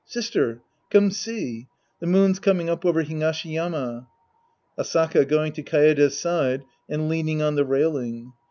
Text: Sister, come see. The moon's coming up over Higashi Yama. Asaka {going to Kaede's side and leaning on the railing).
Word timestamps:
Sister, 0.03 0.63
come 0.89 1.11
see. 1.11 1.67
The 1.99 2.07
moon's 2.07 2.39
coming 2.39 2.71
up 2.71 2.83
over 2.87 3.03
Higashi 3.03 3.51
Yama. 3.53 4.07
Asaka 4.75 5.27
{going 5.27 5.51
to 5.53 5.61
Kaede's 5.61 6.17
side 6.17 6.63
and 6.89 7.07
leaning 7.07 7.43
on 7.43 7.53
the 7.53 7.65
railing). 7.65 8.33